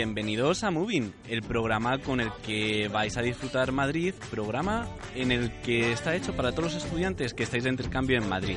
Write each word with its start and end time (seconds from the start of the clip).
Bienvenidos 0.00 0.64
a 0.64 0.70
Moving, 0.70 1.12
el 1.28 1.42
programa 1.42 1.98
con 1.98 2.20
el 2.20 2.30
que 2.44 2.88
vais 2.88 3.16
a 3.18 3.22
disfrutar 3.22 3.70
Madrid, 3.72 4.14
programa 4.30 4.88
en 5.14 5.30
el 5.30 5.50
que 5.62 5.92
está 5.92 6.14
hecho 6.14 6.34
para 6.34 6.52
todos 6.52 6.72
los 6.72 6.84
estudiantes 6.84 7.34
que 7.34 7.42
estáis 7.42 7.64
de 7.64 7.70
intercambio 7.70 8.16
en 8.16 8.28
Madrid 8.28 8.56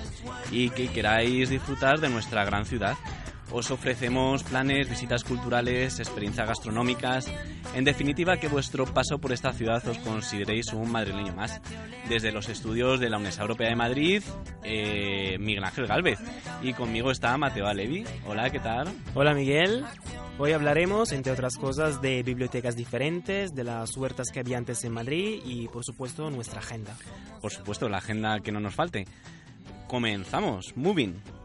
y 0.52 0.70
que 0.70 0.88
queráis 0.90 1.50
disfrutar 1.50 2.00
de 2.00 2.10
nuestra 2.10 2.46
gran 2.46 2.66
ciudad. 2.66 2.96
Os 3.54 3.70
ofrecemos 3.70 4.42
planes, 4.44 4.90
visitas 4.90 5.24
culturales, 5.24 6.00
experiencias 6.00 6.48
gastronómicas, 6.48 7.28
en 7.76 7.84
definitiva 7.84 8.38
que 8.38 8.48
vuestro 8.48 8.88
paso 8.88 9.20
por 9.20 9.32
esta 9.32 9.54
ciudad 9.54 9.88
os 9.88 10.00
consideréis 10.00 10.74
un 10.74 10.92
madrileño 10.92 11.36
más. 11.36 11.62
Desde 12.10 12.32
los 12.32 12.50
estudios 12.50 13.00
de 13.00 13.12
la 13.12 13.18
Universidad 13.18 13.44
Europea 13.44 13.70
de 13.70 13.76
Madrid, 13.76 14.24
eh, 14.64 15.38
Miguel 15.40 15.64
Ángel 15.66 15.86
Galvez 15.86 16.18
y 16.64 16.74
conmigo 16.74 17.12
está 17.12 17.38
Mateo 17.38 17.68
Alevi. 17.68 18.04
Hola, 18.26 18.50
¿qué 18.50 18.60
tal? 18.60 18.88
Hola 19.14 19.36
Miguel, 19.36 19.86
hoy 20.40 20.52
hablaremos, 20.52 21.12
entre 21.12 21.32
otras 21.32 21.56
cosas, 21.58 22.02
de 22.02 22.24
bibliotecas 22.24 22.76
diferentes, 22.76 23.54
de 23.54 23.66
las 23.66 23.96
huertas 23.96 24.32
que 24.32 24.40
había 24.40 24.58
antes 24.58 24.84
en 24.84 24.94
Madrid 24.94 25.44
y, 25.46 25.68
por 25.68 25.86
supuesto, 25.86 26.32
nuestra 26.32 26.60
agenda. 26.60 26.96
por 27.40 27.52
supuesto, 27.52 27.88
la 27.88 27.98
agenda 27.98 28.40
que 28.40 28.52
no 28.52 28.60
nos 28.60 28.74
falte. 28.74 29.06
Comenzamos, 29.88 30.76
moving. 30.76 31.43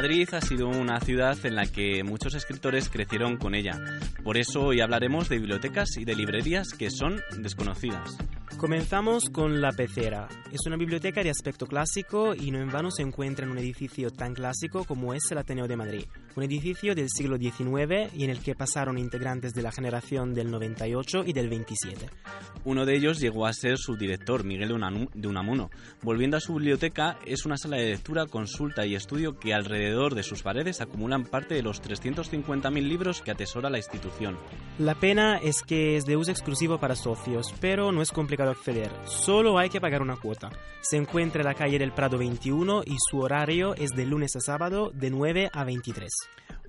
Madrid 0.00 0.30
ha 0.32 0.40
sido 0.40 0.66
una 0.66 0.98
ciudad 0.98 1.36
en 1.44 1.56
la 1.56 1.66
que 1.66 2.02
muchos 2.04 2.34
escritores 2.34 2.88
crecieron 2.88 3.36
con 3.36 3.54
ella. 3.54 3.78
Por 4.24 4.38
eso 4.38 4.62
hoy 4.62 4.80
hablaremos 4.80 5.28
de 5.28 5.36
bibliotecas 5.36 5.98
y 5.98 6.06
de 6.06 6.14
librerías 6.14 6.72
que 6.72 6.90
son 6.90 7.20
desconocidas. 7.36 8.16
Comenzamos 8.60 9.30
con 9.30 9.62
La 9.62 9.72
Pecera. 9.72 10.28
Es 10.52 10.66
una 10.66 10.76
biblioteca 10.76 11.22
de 11.22 11.30
aspecto 11.30 11.66
clásico 11.66 12.34
y 12.34 12.50
no 12.50 12.58
en 12.60 12.68
vano 12.68 12.90
se 12.90 13.00
encuentra 13.00 13.46
en 13.46 13.52
un 13.52 13.56
edificio 13.56 14.10
tan 14.10 14.34
clásico 14.34 14.84
como 14.84 15.14
es 15.14 15.22
el 15.30 15.38
Ateneo 15.38 15.66
de 15.66 15.78
Madrid. 15.78 16.04
Un 16.36 16.42
edificio 16.42 16.94
del 16.94 17.08
siglo 17.08 17.38
XIX 17.38 18.12
y 18.14 18.24
en 18.24 18.28
el 18.28 18.40
que 18.40 18.54
pasaron 18.54 18.98
integrantes 18.98 19.54
de 19.54 19.62
la 19.62 19.72
generación 19.72 20.34
del 20.34 20.50
98 20.50 21.22
y 21.24 21.32
del 21.32 21.48
27. 21.48 22.10
Uno 22.64 22.84
de 22.84 22.94
ellos 22.94 23.18
llegó 23.18 23.46
a 23.46 23.52
ser 23.54 23.78
su 23.78 23.96
director, 23.96 24.44
Miguel 24.44 24.68
de 25.14 25.28
Unamuno. 25.28 25.70
Volviendo 26.02 26.36
a 26.36 26.40
su 26.40 26.52
biblioteca, 26.52 27.18
es 27.24 27.46
una 27.46 27.56
sala 27.56 27.78
de 27.78 27.88
lectura, 27.88 28.26
consulta 28.26 28.84
y 28.84 28.94
estudio 28.94 29.38
que 29.38 29.54
alrededor 29.54 30.14
de 30.14 30.22
sus 30.22 30.42
paredes 30.42 30.82
acumulan 30.82 31.24
parte 31.24 31.54
de 31.54 31.62
los 31.62 31.82
350.000 31.82 32.82
libros 32.86 33.22
que 33.22 33.30
atesora 33.30 33.70
la 33.70 33.78
institución. 33.78 34.36
La 34.78 34.96
pena 34.96 35.38
es 35.38 35.62
que 35.62 35.96
es 35.96 36.04
de 36.04 36.18
uso 36.18 36.30
exclusivo 36.30 36.78
para 36.78 36.94
socios, 36.94 37.54
pero 37.58 37.90
no 37.90 38.02
es 38.02 38.10
complicado 38.10 38.49
acceder. 38.50 38.90
Solo 39.04 39.58
hay 39.58 39.70
que 39.70 39.80
pagar 39.80 40.02
una 40.02 40.16
cuota. 40.16 40.50
Se 40.80 40.96
encuentra 40.96 41.42
en 41.42 41.46
la 41.48 41.54
calle 41.54 41.78
del 41.78 41.92
Prado 41.92 42.18
21 42.18 42.82
y 42.86 42.96
su 43.10 43.18
horario 43.18 43.74
es 43.74 43.90
de 43.90 44.06
lunes 44.06 44.34
a 44.36 44.40
sábado 44.40 44.90
de 44.94 45.10
9 45.10 45.50
a 45.52 45.64
23. 45.64 46.10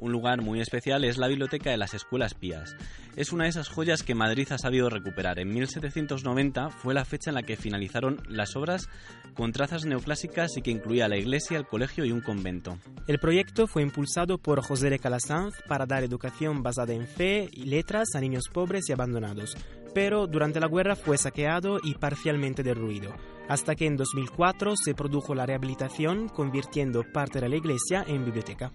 Un 0.01 0.11
lugar 0.11 0.41
muy 0.41 0.59
especial 0.59 1.03
es 1.03 1.17
la 1.17 1.27
Biblioteca 1.27 1.69
de 1.69 1.77
las 1.77 1.93
Escuelas 1.93 2.33
Pías. 2.33 2.75
Es 3.15 3.31
una 3.31 3.43
de 3.43 3.51
esas 3.51 3.69
joyas 3.69 4.01
que 4.01 4.15
Madrid 4.15 4.47
ha 4.51 4.57
sabido 4.57 4.89
recuperar. 4.89 5.37
En 5.37 5.53
1790 5.53 6.69
fue 6.69 6.95
la 6.95 7.05
fecha 7.05 7.29
en 7.29 7.35
la 7.35 7.43
que 7.43 7.55
finalizaron 7.55 8.19
las 8.27 8.55
obras 8.55 8.89
con 9.35 9.51
trazas 9.51 9.85
neoclásicas 9.85 10.57
y 10.57 10.63
que 10.63 10.71
incluía 10.71 11.07
la 11.07 11.17
iglesia, 11.17 11.57
el 11.57 11.67
colegio 11.67 12.03
y 12.03 12.11
un 12.11 12.21
convento. 12.21 12.79
El 13.07 13.19
proyecto 13.19 13.67
fue 13.67 13.83
impulsado 13.83 14.39
por 14.39 14.63
José 14.63 14.89
de 14.89 14.97
Calasanz 14.97 15.53
para 15.67 15.85
dar 15.85 16.03
educación 16.03 16.63
basada 16.63 16.93
en 16.93 17.05
fe 17.05 17.47
y 17.51 17.65
letras 17.65 18.15
a 18.15 18.21
niños 18.21 18.45
pobres 18.51 18.89
y 18.89 18.93
abandonados, 18.93 19.55
pero 19.93 20.25
durante 20.25 20.59
la 20.59 20.67
guerra 20.67 20.95
fue 20.95 21.17
saqueado 21.17 21.70
y 21.81 21.95
parcialmente 21.95 22.63
derruido, 22.63 23.13
hasta 23.47 23.75
que 23.75 23.85
en 23.85 23.97
2004 23.97 24.75
se 24.75 24.93
produjo 24.93 25.35
la 25.35 25.45
rehabilitación 25.45 26.29
convirtiendo 26.29 27.03
parte 27.11 27.39
de 27.39 27.49
la 27.49 27.55
iglesia 27.55 28.03
en 28.07 28.25
biblioteca. 28.25 28.71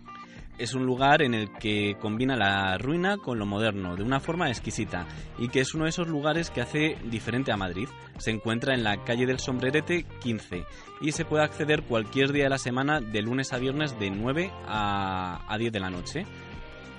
Es 0.59 0.73
un 0.73 0.87
lugar 0.87 1.21
en 1.21 1.35
el 1.35 1.53
que 1.53 1.97
combina 2.01 2.35
la 2.35 2.79
ruina 2.79 3.19
con 3.19 3.39
lo 3.39 3.45
moderno 3.45 3.95
de 3.95 4.03
una 4.03 4.21
forma 4.21 4.49
exquisita 4.49 5.07
y 5.39 5.49
que 5.49 5.61
es 5.61 5.75
uno 5.75 5.85
de 5.85 5.91
esos 5.91 6.09
lugares 6.09 6.51
que 6.51 6.63
hace 6.63 6.97
diferente 7.11 7.53
a 7.53 7.59
Madrid. 7.59 7.89
Se 8.17 8.31
encuentra 8.31 8.73
en 8.73 8.83
la 8.83 9.05
calle 9.05 9.27
del 9.27 9.39
Sombrerete 9.39 10.07
15 10.23 10.65
y 11.03 11.13
se 11.13 11.27
puede 11.27 11.45
acceder 11.45 11.83
cualquier 11.83 12.33
día 12.33 12.45
de 12.45 12.51
la 12.51 12.59
semana 12.59 13.03
de 13.03 13.21
lunes 13.21 13.53
a 13.53 13.59
viernes 13.59 13.99
de 13.99 14.11
9 14.11 14.51
a, 14.67 15.45
a 15.47 15.59
10 15.59 15.73
de 15.73 15.81
la 15.81 15.91
noche. 15.91 16.25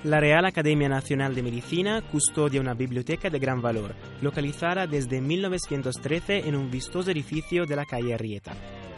La 0.08 0.22
Real 0.22 0.46
Academia 0.46 0.88
Nacional 0.88 1.36
de 1.36 1.44
Medicina 1.44 2.02
custodia 2.02 2.62
una 2.62 2.74
biblioteca 2.74 3.30
de 3.30 3.40
gran 3.40 3.62
valor, 3.62 3.94
localizada 4.22 4.88
desde 4.88 5.20
1913 5.20 6.48
en 6.48 6.56
un 6.56 6.72
vistoso 6.72 7.12
edificio 7.12 7.66
de 7.66 7.76
la 7.76 7.84
calle 7.84 8.14
Arrieta. 8.14 8.54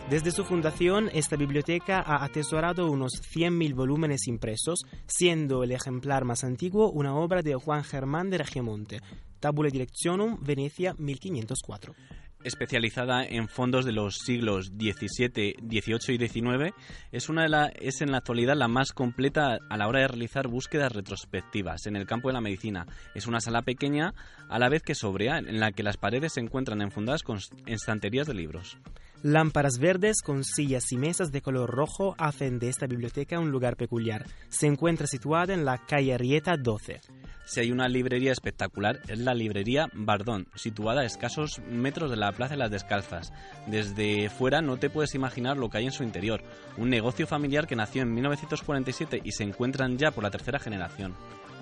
Desde 0.07 0.29
su 0.29 0.43
fundación, 0.43 1.09
esta 1.11 1.35
biblioteca 1.35 2.03
ha 2.05 2.23
atesorado 2.23 2.91
unos 2.91 3.23
100.000 3.23 3.73
volúmenes 3.73 4.27
impresos, 4.27 4.83
siendo 5.07 5.63
el 5.63 5.71
ejemplar 5.71 6.25
más 6.25 6.43
antiguo 6.43 6.91
una 6.91 7.15
obra 7.15 7.41
de 7.41 7.55
Juan 7.55 7.83
Germán 7.83 8.29
de 8.29 8.37
Regimonte, 8.37 8.99
Tabula 9.39 9.71
Directionum, 9.71 10.37
Venecia, 10.39 10.93
1504. 10.99 11.95
Especializada 12.43 13.23
en 13.23 13.47
fondos 13.47 13.85
de 13.85 13.91
los 13.91 14.17
siglos 14.17 14.67
XVII, 14.67 15.57
XVIII 15.59 16.15
y 16.15 16.27
XIX, 16.27 16.73
es, 17.11 17.29
una 17.29 17.43
de 17.43 17.49
la, 17.49 17.67
es 17.67 18.01
en 18.01 18.11
la 18.11 18.17
actualidad 18.17 18.55
la 18.55 18.67
más 18.67 18.91
completa 18.91 19.59
a 19.69 19.77
la 19.77 19.87
hora 19.87 20.01
de 20.01 20.07
realizar 20.07 20.47
búsquedas 20.47 20.91
retrospectivas 20.91 21.85
en 21.85 21.95
el 21.95 22.05
campo 22.05 22.29
de 22.29 22.33
la 22.33 22.41
medicina. 22.41 22.85
Es 23.15 23.27
una 23.27 23.41
sala 23.41 23.61
pequeña 23.61 24.13
a 24.49 24.59
la 24.59 24.69
vez 24.69 24.83
que 24.83 24.95
sobria, 24.95 25.37
en 25.37 25.59
la 25.59 25.71
que 25.71 25.83
las 25.83 25.97
paredes 25.97 26.33
se 26.33 26.39
encuentran 26.39 26.81
enfundadas 26.81 27.23
con 27.23 27.39
estanterías 27.65 28.27
de 28.27 28.33
libros. 28.33 28.77
Lámparas 29.21 29.79
verdes 29.79 30.21
con 30.21 30.45
sillas 30.45 30.93
y 30.93 30.97
mesas 30.97 31.33
de 31.33 31.41
color 31.41 31.69
rojo 31.69 32.15
hacen 32.17 32.57
de 32.57 32.69
esta 32.69 32.87
biblioteca 32.87 33.37
un 33.37 33.51
lugar 33.51 33.75
peculiar. 33.75 34.25
Se 34.47 34.65
encuentra 34.65 35.07
situada 35.07 35.53
en 35.53 35.65
la 35.65 35.77
calle 35.77 36.13
Arrieta 36.13 36.55
12. 36.55 37.01
Si 37.43 37.59
hay 37.59 37.73
una 37.73 37.89
librería 37.89 38.31
espectacular, 38.31 39.01
es 39.09 39.19
la 39.19 39.33
librería 39.33 39.89
Bardón, 39.93 40.47
situada 40.55 41.01
a 41.01 41.05
escasos 41.05 41.59
metros 41.69 42.09
de 42.11 42.15
la 42.15 42.31
Plaza 42.31 42.53
de 42.53 42.59
las 42.59 42.71
Descalzas. 42.71 43.33
Desde 43.67 44.29
fuera 44.29 44.61
no 44.61 44.77
te 44.77 44.89
puedes 44.89 45.13
imaginar 45.15 45.57
lo 45.57 45.69
que 45.69 45.79
hay 45.79 45.85
en 45.87 45.91
su 45.91 46.03
interior. 46.03 46.41
Un 46.77 46.89
negocio 46.89 47.27
familiar 47.27 47.67
que 47.67 47.75
nació 47.75 48.03
en 48.03 48.13
1947 48.13 49.19
y 49.21 49.33
se 49.33 49.43
encuentran 49.43 49.97
ya 49.97 50.11
por 50.11 50.23
la 50.23 50.31
tercera 50.31 50.59
generación. 50.59 51.13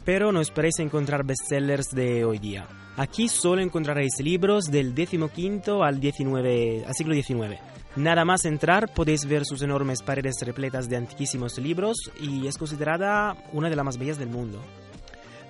Pero 0.07 0.31
no 0.31 0.39
esperéis 0.39 0.79
encontrar 0.79 1.25
bestsellers 1.25 1.89
de 1.89 2.23
hoy 2.23 2.39
día. 2.39 2.65
Aquí 2.95 3.27
solo 3.27 3.61
encontraréis 3.61 4.21
libros 4.21 4.71
del 4.71 4.95
15 4.95 5.83
al, 5.83 5.99
19, 5.99 6.85
al 6.87 6.93
siglo 6.93 7.13
XIX. 7.13 7.59
Nada 7.97 8.23
más 8.23 8.45
entrar 8.45 8.87
podéis 8.93 9.25
ver 9.25 9.43
sus 9.43 9.61
enormes 9.63 10.01
paredes 10.03 10.35
repletas 10.45 10.87
de 10.87 10.95
antiquísimos 10.95 11.57
libros 11.57 11.97
y 12.21 12.47
es 12.47 12.57
considerada 12.57 13.35
una 13.51 13.69
de 13.69 13.75
las 13.75 13.83
más 13.83 13.97
bellas 13.97 14.17
del 14.17 14.29
mundo. 14.29 14.63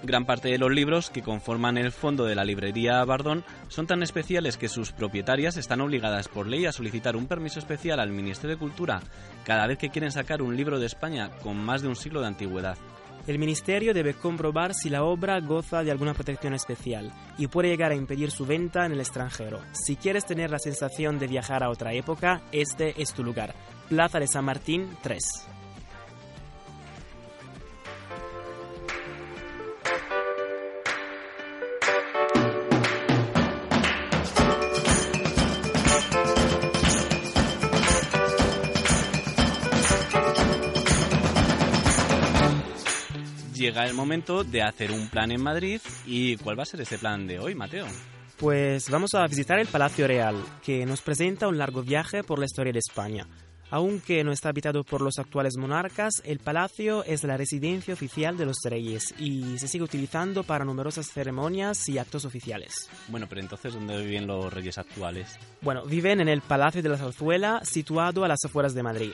Gran 0.02 0.26
parte 0.26 0.50
de 0.50 0.58
los 0.58 0.72
libros 0.72 1.12
que 1.12 1.22
conforman 1.22 1.78
el 1.78 1.92
fondo 1.92 2.26
de 2.26 2.34
la 2.34 2.44
librería 2.44 3.06
Bardón 3.06 3.44
son 3.68 3.86
tan 3.86 4.02
especiales 4.02 4.58
que 4.58 4.70
sus 4.70 4.92
propietarias 4.92 5.58
están 5.58 5.82
obligadas 5.82 6.30
por 6.30 6.48
ley 6.48 6.66
a 6.66 6.72
solicitar 6.72 7.16
un 7.16 7.28
permiso 7.28 7.60
especial 7.60 8.00
al 8.00 8.10
Ministerio 8.10 8.56
de 8.56 8.60
Cultura 8.60 9.02
cada 9.44 9.68
vez 9.68 9.78
que 9.78 9.90
quieren 9.90 10.12
sacar 10.12 10.42
un 10.42 10.58
libro 10.58 10.80
de 10.80 10.88
España 10.88 11.30
con 11.44 11.64
más 11.64 11.84
de 11.84 11.90
un 11.90 11.96
siglo 11.96 12.22
de 12.22 12.28
antigüedad. 12.28 12.76
El 13.28 13.40
ministerio 13.40 13.94
debe 13.94 14.14
comprobar 14.14 14.74
si 14.74 14.90
la 14.90 15.04
obra 15.04 15.42
goza 15.42 15.84
de 15.84 15.92
alguna 15.92 16.14
protección 16.14 16.54
especial 16.54 17.12
y 17.38 17.48
puede 17.48 17.68
llegar 17.68 17.92
a 17.92 17.96
impedir 17.96 18.32
su 18.32 18.46
venta 18.46 18.86
en 18.86 18.94
el 18.94 19.02
extranjero. 19.02 19.60
Si 19.74 19.98
quieres 19.98 20.26
tener 20.26 20.50
la 20.50 20.60
sensación 20.60 21.20
de 21.20 21.28
viajar 21.28 21.62
a 21.62 21.70
otra 21.70 21.94
época, 21.94 22.42
este 22.54 23.02
es 23.02 23.14
tu 23.14 23.26
lugar. 23.26 23.54
Plaza 23.90 24.20
de 24.22 24.28
San 24.28 24.46
Martín 24.46 24.88
3. 25.04 25.57
Llega 43.68 43.86
el 43.86 43.94
momento 43.94 44.46
de 44.46 44.62
hacer 44.62 44.92
un 44.92 45.10
plan 45.10 45.30
en 45.30 45.44
Madrid. 45.44 45.82
¿Y 46.06 46.38
cuál 46.38 46.58
va 46.58 46.64
a 46.64 46.66
ser 46.66 46.80
ese 46.80 46.98
plan 46.98 47.28
de 47.28 47.38
hoy, 47.38 47.54
Mateo? 47.54 47.86
Pues 48.38 48.90
vamos 48.90 49.14
a 49.14 49.28
visitar 49.28 49.60
el 49.60 49.68
Palacio 49.68 50.08
Real, 50.08 50.38
que 50.64 50.86
nos 50.86 51.02
presenta 51.02 51.50
un 51.50 51.58
largo 51.58 51.84
viaje 51.84 52.24
por 52.24 52.40
la 52.40 52.46
historia 52.46 52.72
de 52.72 52.80
España. 52.80 53.28
Aunque 53.70 54.24
no 54.24 54.32
está 54.32 54.50
habitado 54.50 54.86
por 54.86 55.02
los 55.02 55.20
actuales 55.20 55.58
monarcas, 55.58 56.22
el 56.24 56.40
palacio 56.40 57.04
es 57.04 57.26
la 57.26 57.36
residencia 57.36 57.94
oficial 57.94 58.38
de 58.38 58.46
los 58.46 58.60
reyes 58.64 59.14
y 59.20 59.60
se 59.60 59.68
sigue 59.68 59.84
utilizando 59.84 60.44
para 60.44 60.64
numerosas 60.64 61.12
ceremonias 61.12 61.90
y 61.90 61.98
actos 61.98 62.24
oficiales. 62.24 62.90
Bueno, 63.10 63.26
pero 63.28 63.42
entonces, 63.42 63.74
¿dónde 63.74 64.02
viven 64.02 64.28
los 64.28 64.54
reyes 64.54 64.78
actuales? 64.78 65.38
Bueno, 65.62 65.84
viven 65.86 66.22
en 66.22 66.30
el 66.30 66.40
Palacio 66.40 66.82
de 66.82 66.88
la 66.88 66.98
Zarzuela, 66.98 67.60
situado 67.66 68.24
a 68.24 68.30
las 68.30 68.46
afueras 68.46 68.74
de 68.74 68.84
Madrid. 68.84 69.12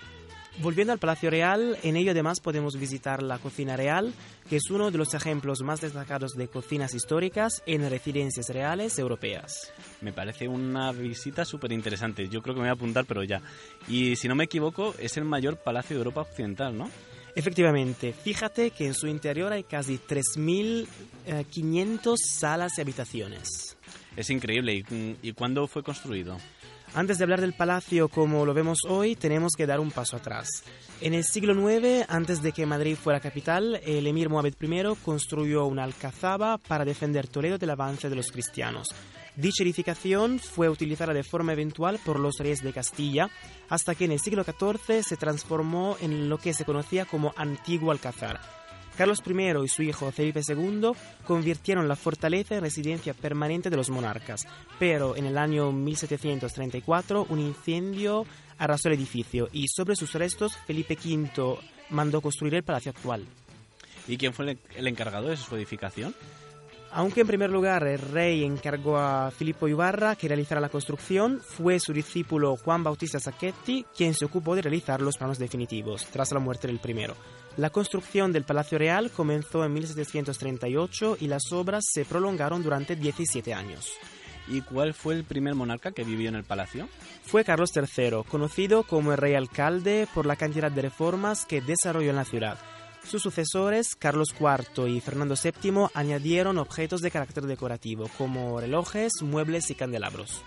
Volviendo 0.59 0.93
al 0.93 0.99
Palacio 0.99 1.31
Real, 1.31 1.79
en 1.81 1.95
ello 1.95 2.11
además 2.11 2.39
podemos 2.39 2.77
visitar 2.77 3.23
la 3.23 3.39
Cocina 3.39 3.75
Real, 3.75 4.13
que 4.47 4.57
es 4.57 4.69
uno 4.69 4.91
de 4.91 4.99
los 4.99 5.15
ejemplos 5.15 5.61
más 5.61 5.81
destacados 5.81 6.33
de 6.33 6.47
cocinas 6.47 6.93
históricas 6.93 7.63
en 7.65 7.89
residencias 7.89 8.49
reales 8.49 8.99
europeas. 8.99 9.73
Me 10.01 10.13
parece 10.13 10.47
una 10.47 10.91
visita 10.91 11.43
súper 11.43 11.71
interesante. 11.71 12.29
Yo 12.29 12.43
creo 12.43 12.53
que 12.53 12.61
me 12.61 12.67
voy 12.67 12.69
a 12.69 12.73
apuntar, 12.73 13.05
pero 13.05 13.23
ya. 13.23 13.41
Y 13.87 14.15
si 14.15 14.27
no 14.27 14.35
me 14.35 14.43
equivoco, 14.43 14.93
es 14.99 15.17
el 15.17 15.25
mayor 15.25 15.57
palacio 15.57 15.95
de 15.95 16.01
Europa 16.01 16.21
Occidental, 16.21 16.77
¿no? 16.77 16.87
Efectivamente, 17.35 18.13
fíjate 18.13 18.69
que 18.69 18.85
en 18.85 18.93
su 18.93 19.07
interior 19.07 19.51
hay 19.51 19.63
casi 19.63 19.97
3.500 19.97 22.15
salas 22.17 22.77
y 22.77 22.81
habitaciones. 22.81 23.75
Es 24.15 24.29
increíble. 24.29 24.75
¿Y, 24.75 24.85
y 25.23 25.33
cuándo 25.33 25.65
fue 25.67 25.81
construido? 25.81 26.37
Antes 26.95 27.17
de 27.17 27.23
hablar 27.23 27.41
del 27.41 27.53
palacio 27.53 28.07
como 28.07 28.45
lo 28.45 28.53
vemos 28.53 28.79
hoy, 28.87 29.15
tenemos 29.15 29.53
que 29.57 29.65
dar 29.65 29.79
un 29.79 29.89
paso 29.89 30.15
atrás. 30.15 30.47
En 31.01 31.15
el 31.15 31.23
siglo 31.23 31.53
IX, 31.53 32.05
antes 32.07 32.43
de 32.43 32.51
que 32.51 32.67
Madrid 32.67 32.95
fuera 32.95 33.19
capital, 33.19 33.81
el 33.83 34.05
emir 34.05 34.29
Mohamed 34.29 34.53
I 34.61 34.95
construyó 35.03 35.65
una 35.65 35.85
alcazaba 35.85 36.59
para 36.59 36.85
defender 36.85 37.27
Toledo 37.27 37.57
del 37.57 37.71
avance 37.71 38.09
de 38.09 38.15
los 38.15 38.31
cristianos. 38.31 38.89
Dicha 39.35 39.63
edificación 39.63 40.37
fue 40.37 40.69
utilizada 40.69 41.13
de 41.13 41.23
forma 41.23 41.53
eventual 41.53 41.99
por 42.05 42.19
los 42.19 42.37
reyes 42.37 42.61
de 42.61 42.73
Castilla, 42.73 43.27
hasta 43.69 43.95
que 43.95 44.05
en 44.05 44.11
el 44.11 44.19
siglo 44.19 44.43
XIV 44.43 45.01
se 45.01 45.17
transformó 45.17 45.97
en 45.99 46.29
lo 46.29 46.37
que 46.37 46.53
se 46.53 46.63
conocía 46.63 47.05
como 47.05 47.33
Antiguo 47.35 47.91
Alcázar. 47.91 48.62
Carlos 48.97 49.23
I 49.25 49.63
y 49.63 49.67
su 49.67 49.83
hijo 49.83 50.11
Felipe 50.11 50.41
II 50.47 50.91
convirtieron 51.25 51.87
la 51.87 51.95
fortaleza 51.95 52.55
en 52.55 52.61
residencia 52.61 53.13
permanente 53.13 53.69
de 53.69 53.77
los 53.77 53.89
monarcas, 53.89 54.45
pero 54.79 55.15
en 55.15 55.25
el 55.25 55.37
año 55.37 55.71
1734 55.71 57.27
un 57.29 57.39
incendio 57.39 58.25
arrasó 58.57 58.89
el 58.89 58.95
edificio 58.95 59.49
y 59.51 59.67
sobre 59.67 59.95
sus 59.95 60.13
restos 60.13 60.55
Felipe 60.67 60.97
V 61.03 61.57
mandó 61.89 62.21
construir 62.21 62.55
el 62.55 62.63
palacio 62.63 62.91
actual. 62.91 63.25
¿Y 64.07 64.17
quién 64.17 64.33
fue 64.33 64.57
el 64.75 64.87
encargado 64.87 65.29
de 65.29 65.37
su 65.37 65.55
edificación? 65.55 66.13
Aunque 66.95 67.21
en 67.21 67.27
primer 67.27 67.49
lugar 67.49 67.87
el 67.87 67.97
rey 67.97 68.43
encargó 68.43 68.99
a 68.99 69.31
Filippo 69.31 69.67
Ibarra 69.67 70.15
que 70.15 70.27
realizara 70.27 70.61
la 70.61 70.69
construcción, 70.69 71.41
fue 71.41 71.79
su 71.79 71.91
discípulo 71.91 72.55
Juan 72.55 72.83
Bautista 72.83 73.19
Sacchetti 73.19 73.83
quien 73.97 74.13
se 74.13 74.25
ocupó 74.25 74.55
de 74.55 74.61
realizar 74.61 75.01
los 75.01 75.17
planos 75.17 75.39
definitivos, 75.39 76.05
tras 76.05 76.31
la 76.31 76.39
muerte 76.39 76.67
del 76.67 76.77
primero. 76.77 77.15
La 77.55 77.69
construcción 77.69 78.31
del 78.31 78.45
Palacio 78.45 78.79
Real 78.79 79.11
comenzó 79.11 79.63
en 79.63 79.73
1738 79.73 81.17
y 81.19 81.27
las 81.27 81.51
obras 81.51 81.83
se 81.87 82.03
prolongaron 82.03 82.63
durante 82.63 82.95
17 82.95 83.53
años. 83.53 83.91
¿Y 84.47 84.61
cuál 84.61 84.95
fue 84.95 85.13
el 85.13 85.23
primer 85.23 85.53
monarca 85.53 85.91
que 85.91 86.03
vivió 86.03 86.29
en 86.29 86.35
el 86.35 86.43
palacio? 86.43 86.89
Fue 87.23 87.43
Carlos 87.43 87.69
III, 87.75 88.23
conocido 88.27 88.83
como 88.83 89.11
el 89.11 89.19
rey 89.19 89.35
alcalde 89.35 90.07
por 90.15 90.25
la 90.25 90.35
cantidad 90.35 90.71
de 90.71 90.81
reformas 90.81 91.45
que 91.45 91.61
desarrolló 91.61 92.09
en 92.09 92.15
la 92.15 92.25
ciudad. 92.25 92.57
Sus 93.03 93.21
sucesores, 93.21 93.95
Carlos 93.95 94.33
IV 94.39 94.87
y 94.87 94.99
Fernando 94.99 95.35
VII, 95.35 95.87
añadieron 95.93 96.57
objetos 96.57 97.01
de 97.01 97.11
carácter 97.11 97.43
decorativo, 97.43 98.09
como 98.17 98.59
relojes, 98.59 99.11
muebles 99.21 99.69
y 99.69 99.75
candelabros. 99.75 100.41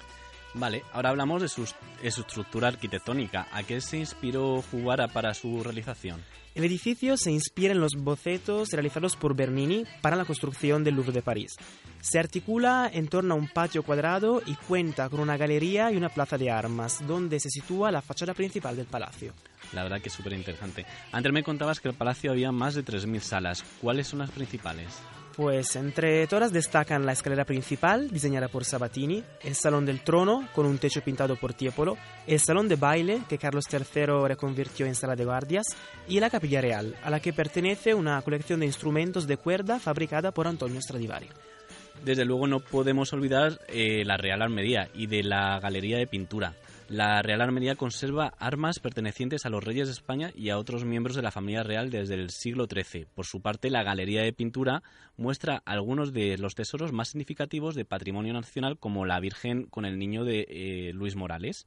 Vale, 0.56 0.84
ahora 0.92 1.10
hablamos 1.10 1.42
de 1.42 1.48
su, 1.48 1.68
de 2.02 2.10
su 2.10 2.22
estructura 2.22 2.68
arquitectónica. 2.68 3.46
¿A 3.52 3.62
qué 3.62 3.80
se 3.82 3.98
inspiró 3.98 4.62
Jugara 4.70 5.06
para 5.06 5.34
su 5.34 5.62
realización? 5.62 6.22
El 6.54 6.64
edificio 6.64 7.18
se 7.18 7.30
inspira 7.30 7.74
en 7.74 7.80
los 7.80 7.92
bocetos 7.98 8.70
realizados 8.70 9.16
por 9.16 9.36
Bernini 9.36 9.84
para 10.00 10.16
la 10.16 10.24
construcción 10.24 10.82
del 10.82 10.94
Louvre 10.94 11.12
de 11.12 11.20
París. 11.20 11.52
Se 12.00 12.18
articula 12.18 12.90
en 12.90 13.08
torno 13.08 13.34
a 13.34 13.36
un 13.36 13.48
patio 13.48 13.82
cuadrado 13.82 14.40
y 14.46 14.54
cuenta 14.54 15.10
con 15.10 15.20
una 15.20 15.36
galería 15.36 15.92
y 15.92 15.98
una 15.98 16.08
plaza 16.08 16.38
de 16.38 16.50
armas, 16.50 17.06
donde 17.06 17.38
se 17.38 17.50
sitúa 17.50 17.90
la 17.90 18.00
fachada 18.00 18.32
principal 18.32 18.74
del 18.76 18.86
palacio. 18.86 19.34
La 19.74 19.82
verdad 19.82 20.00
que 20.00 20.08
es 20.08 20.14
súper 20.14 20.32
interesante. 20.32 20.86
Antes 21.12 21.32
me 21.32 21.42
contabas 21.42 21.80
que 21.80 21.88
el 21.88 21.94
palacio 21.94 22.30
había 22.30 22.50
más 22.50 22.74
de 22.74 22.82
3.000 22.82 23.20
salas. 23.20 23.62
¿Cuáles 23.82 24.06
son 24.06 24.20
las 24.20 24.30
principales? 24.30 25.02
Pues 25.36 25.76
entre 25.76 26.26
todas 26.26 26.50
destacan 26.50 27.04
la 27.04 27.12
escalera 27.12 27.44
principal, 27.44 28.08
diseñada 28.10 28.48
por 28.48 28.64
Sabatini, 28.64 29.22
el 29.44 29.54
Salón 29.54 29.84
del 29.84 30.00
Trono, 30.00 30.48
con 30.54 30.64
un 30.64 30.78
techo 30.78 31.02
pintado 31.02 31.36
por 31.36 31.52
Tiepolo, 31.52 31.98
el 32.26 32.40
Salón 32.40 32.68
de 32.68 32.76
Baile, 32.76 33.20
que 33.28 33.36
Carlos 33.36 33.66
III 33.70 34.26
reconvirtió 34.26 34.86
en 34.86 34.94
sala 34.94 35.14
de 35.14 35.26
guardias, 35.26 35.66
y 36.08 36.20
la 36.20 36.30
Capilla 36.30 36.62
Real, 36.62 36.96
a 37.04 37.10
la 37.10 37.20
que 37.20 37.34
pertenece 37.34 37.92
una 37.92 38.22
colección 38.22 38.60
de 38.60 38.66
instrumentos 38.66 39.26
de 39.26 39.36
cuerda 39.36 39.78
fabricada 39.78 40.32
por 40.32 40.48
Antonio 40.48 40.80
Stradivari. 40.80 41.28
Desde 42.02 42.24
luego 42.24 42.46
no 42.46 42.60
podemos 42.60 43.12
olvidar 43.12 43.60
eh, 43.68 44.04
la 44.06 44.16
Real 44.16 44.40
Armería 44.40 44.88
y 44.94 45.06
de 45.06 45.22
la 45.22 45.60
Galería 45.60 45.98
de 45.98 46.06
Pintura. 46.06 46.54
La 46.88 47.20
Real 47.20 47.40
Armería 47.40 47.74
conserva 47.74 48.34
armas 48.38 48.78
pertenecientes 48.78 49.44
a 49.44 49.50
los 49.50 49.64
reyes 49.64 49.88
de 49.88 49.92
España 49.92 50.30
y 50.36 50.50
a 50.50 50.58
otros 50.58 50.84
miembros 50.84 51.16
de 51.16 51.22
la 51.22 51.32
familia 51.32 51.64
real 51.64 51.90
desde 51.90 52.14
el 52.14 52.30
siglo 52.30 52.68
XIII. 52.70 53.06
Por 53.12 53.26
su 53.26 53.40
parte, 53.40 53.70
la 53.70 53.82
Galería 53.82 54.22
de 54.22 54.32
Pintura 54.32 54.84
muestra 55.16 55.62
algunos 55.64 56.12
de 56.12 56.38
los 56.38 56.54
tesoros 56.54 56.92
más 56.92 57.08
significativos 57.08 57.74
de 57.74 57.84
patrimonio 57.84 58.32
nacional, 58.34 58.78
como 58.78 59.04
la 59.04 59.18
Virgen 59.18 59.64
con 59.64 59.84
el 59.84 59.98
niño 59.98 60.24
de 60.24 60.46
eh, 60.48 60.92
Luis 60.94 61.16
Morales 61.16 61.66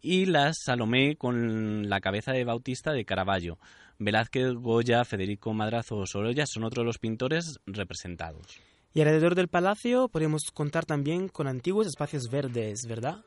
y 0.00 0.26
la 0.26 0.52
Salomé 0.54 1.16
con 1.16 1.88
la 1.88 2.00
cabeza 2.00 2.30
de 2.30 2.44
Bautista 2.44 2.92
de 2.92 3.04
Caravaggio. 3.04 3.58
Velázquez, 3.98 4.52
Goya, 4.52 5.04
Federico 5.04 5.52
Madrazo 5.54 5.96
o 5.96 6.06
Sorolla 6.06 6.46
son 6.46 6.62
otros 6.62 6.84
de 6.84 6.86
los 6.86 6.98
pintores 6.98 7.58
representados. 7.66 8.60
Y 8.94 9.00
alrededor 9.00 9.34
del 9.34 9.48
palacio 9.48 10.08
podemos 10.08 10.52
contar 10.52 10.86
también 10.86 11.28
con 11.28 11.48
antiguos 11.48 11.88
espacios 11.88 12.30
verdes, 12.30 12.86
¿verdad? 12.86 13.24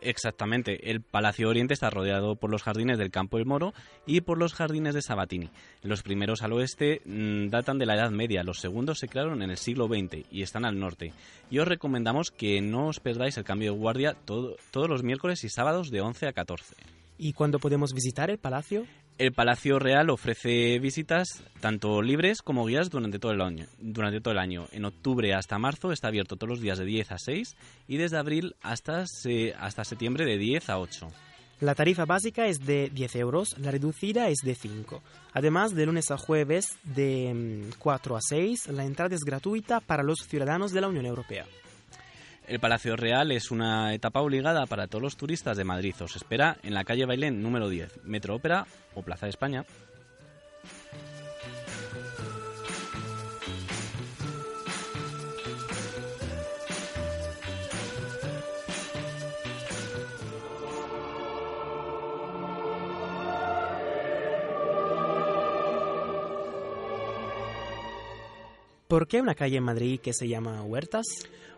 Exactamente, 0.00 0.90
el 0.90 1.00
Palacio 1.00 1.48
Oriente 1.48 1.74
está 1.74 1.90
rodeado 1.90 2.36
por 2.36 2.50
los 2.50 2.62
jardines 2.62 2.98
del 2.98 3.10
Campo 3.10 3.36
del 3.38 3.46
Moro 3.46 3.72
y 4.06 4.20
por 4.20 4.38
los 4.38 4.54
jardines 4.54 4.94
de 4.94 5.02
Sabatini. 5.02 5.50
Los 5.82 6.02
primeros 6.02 6.42
al 6.42 6.52
oeste 6.52 7.00
mm, 7.04 7.48
datan 7.48 7.78
de 7.78 7.86
la 7.86 7.94
Edad 7.94 8.10
Media, 8.10 8.42
los 8.42 8.60
segundos 8.60 8.98
se 8.98 9.08
crearon 9.08 9.42
en 9.42 9.50
el 9.50 9.56
siglo 9.56 9.86
XX 9.88 10.24
y 10.30 10.42
están 10.42 10.64
al 10.64 10.78
norte. 10.78 11.12
Y 11.50 11.58
os 11.58 11.68
recomendamos 11.68 12.30
que 12.30 12.60
no 12.60 12.88
os 12.88 13.00
perdáis 13.00 13.36
el 13.38 13.44
cambio 13.44 13.72
de 13.72 13.78
guardia 13.78 14.14
todo- 14.24 14.56
todos 14.70 14.88
los 14.88 15.02
miércoles 15.02 15.42
y 15.44 15.48
sábados 15.48 15.90
de 15.90 16.00
11 16.00 16.26
a 16.28 16.32
14. 16.32 16.74
¿Y 17.18 17.32
cuándo 17.32 17.58
podemos 17.58 17.92
visitar 17.94 18.30
el 18.30 18.38
palacio? 18.38 18.84
El 19.18 19.32
Palacio 19.32 19.78
Real 19.78 20.10
ofrece 20.10 20.78
visitas 20.78 21.42
tanto 21.60 22.02
libres 22.02 22.42
como 22.42 22.66
guías 22.66 22.90
durante 22.90 23.18
todo 23.18 23.32
el 23.32 23.40
año. 23.40 23.66
Durante 23.78 24.20
todo 24.20 24.32
el 24.32 24.38
año. 24.38 24.66
En 24.72 24.84
octubre 24.84 25.32
hasta 25.32 25.58
marzo 25.58 25.90
está 25.90 26.08
abierto 26.08 26.36
todos 26.36 26.50
los 26.50 26.60
días 26.60 26.78
de 26.78 26.84
10 26.84 27.12
a 27.12 27.18
6 27.18 27.56
y 27.88 27.96
desde 27.96 28.18
abril 28.18 28.56
hasta, 28.60 29.04
hasta 29.58 29.84
septiembre 29.84 30.26
de 30.26 30.36
10 30.36 30.68
a 30.68 30.78
8. 30.78 31.08
La 31.60 31.74
tarifa 31.74 32.04
básica 32.04 32.46
es 32.46 32.66
de 32.66 32.90
10 32.92 33.16
euros, 33.16 33.56
la 33.58 33.70
reducida 33.70 34.28
es 34.28 34.40
de 34.44 34.54
5. 34.54 35.02
Además, 35.32 35.74
de 35.74 35.86
lunes 35.86 36.10
a 36.10 36.18
jueves 36.18 36.76
de 36.84 37.32
mm, 37.70 37.78
4 37.78 38.16
a 38.16 38.20
6, 38.20 38.68
la 38.68 38.84
entrada 38.84 39.14
es 39.14 39.22
gratuita 39.22 39.80
para 39.80 40.02
los 40.02 40.18
ciudadanos 40.26 40.72
de 40.72 40.82
la 40.82 40.88
Unión 40.88 41.06
Europea. 41.06 41.46
El 42.48 42.60
Palacio 42.60 42.94
Real 42.94 43.32
es 43.32 43.50
una 43.50 43.92
etapa 43.92 44.20
obligada 44.20 44.66
para 44.66 44.86
todos 44.86 45.02
los 45.02 45.16
turistas 45.16 45.56
de 45.56 45.64
Madrid. 45.64 45.96
Os 46.00 46.14
espera 46.14 46.58
en 46.62 46.74
la 46.74 46.84
calle 46.84 47.04
Bailén 47.04 47.42
número 47.42 47.68
10, 47.68 48.04
Metro 48.04 48.36
Ópera 48.36 48.66
o 48.94 49.02
Plaza 49.02 49.26
de 49.26 49.30
España. 49.30 49.64
¿Por 68.86 69.08
qué 69.08 69.20
una 69.20 69.34
calle 69.34 69.56
en 69.56 69.64
Madrid 69.64 69.98
que 70.00 70.12
se 70.12 70.28
llama 70.28 70.62
Huertas? 70.62 71.06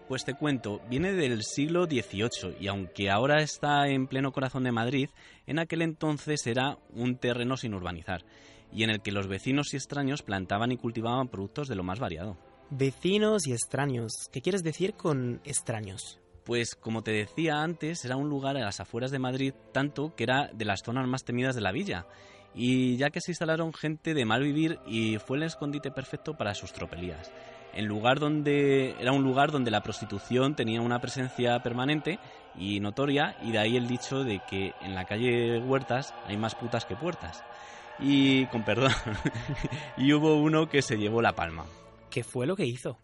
Pues 0.09 0.25
te 0.25 0.33
cuento, 0.33 0.81
viene 0.88 1.12
del 1.12 1.43
siglo 1.43 1.85
XVIII 1.85 2.57
y 2.59 2.69
aunque 2.69 3.11
ahora 3.11 3.43
está 3.43 3.88
en 3.88 4.07
pleno 4.07 4.33
corazón 4.33 4.65
de 4.65 4.73
Madrid, 4.73 5.11
en 5.47 5.59
aquel 5.59 5.83
entonces 5.83 6.47
era 6.47 6.79
un 6.95 7.17
terreno 7.17 7.59
sin 7.59 7.75
urbanizar 7.75 8.25
y 8.73 8.85
en 8.85 8.91
el 8.91 9.03
que 9.03 9.12
los 9.12 9.29
vecinos 9.29 9.75
y 9.75 9.77
extraños 9.77 10.23
plantaban 10.23 10.73
y 10.73 10.79
cultivaban 10.79 11.29
productos 11.29 11.69
de 11.69 11.75
lo 11.75 11.83
más 11.83 11.99
variado. 11.99 12.38
Vecinos 12.71 13.47
y 13.47 13.53
extraños. 13.53 14.31
¿Qué 14.33 14.41
quieres 14.41 14.62
decir 14.62 14.95
con 14.95 15.43
extraños? 15.45 16.21
Pues 16.45 16.75
como 16.75 17.03
te 17.03 17.11
decía 17.11 17.62
antes, 17.62 18.03
era 18.07 18.17
un 18.17 18.31
lugar 18.31 18.57
a 18.57 18.61
las 18.61 18.81
afueras 18.81 19.11
de 19.11 19.19
Madrid, 19.19 19.53
tanto 19.73 20.15
que 20.17 20.25
era 20.25 20.49
de 20.55 20.65
las 20.65 20.81
zonas 20.83 21.07
más 21.07 21.25
temidas 21.25 21.55
de 21.55 21.61
la 21.61 21.73
villa. 21.73 22.07
y 22.55 22.97
ya 22.97 23.11
que 23.11 23.21
se 23.21 23.33
instalaron 23.33 23.75
gente 23.75 24.15
de 24.15 24.25
mal 24.25 24.43
vivir 24.43 24.81
y 24.87 25.19
fue 25.19 25.37
el 25.37 25.43
escondite 25.43 25.91
perfecto 25.91 26.35
para 26.37 26.55
sus 26.55 26.73
tropelías. 26.73 27.31
En 27.75 27.87
lugar 27.87 28.18
donde 28.18 28.96
era 29.00 29.12
un 29.12 29.22
lugar 29.22 29.52
donde 29.52 29.70
la 29.70 29.82
prostitución 29.82 30.54
tenía 30.54 30.80
una 30.80 31.00
presencia 31.00 31.60
permanente 31.62 32.18
y 32.56 32.80
notoria 32.80 33.37
y 33.42 33.52
de 33.52 33.58
ahí 33.58 33.76
el 33.76 33.87
dicho 33.87 34.25
de 34.25 34.40
que 34.48 34.75
en 34.82 34.94
la 34.94 35.04
calle 35.04 35.58
Huertas 35.60 36.14
hay 36.26 36.37
más 36.37 36.54
putas 36.54 36.84
que 36.84 36.96
puertas. 36.96 37.44
Y 38.00 38.46
con 38.46 38.64
perdón, 38.64 38.92
y 39.96 40.12
hubo 40.12 40.37
uno 40.37 40.68
que 40.68 40.82
se 40.82 40.96
llevó 40.96 41.20
la 41.22 41.34
palma. 41.34 41.64
¿Qué 42.10 42.25
fue 42.25 42.46
lo 42.46 42.56
que 42.56 42.64
hizo? 42.64 42.96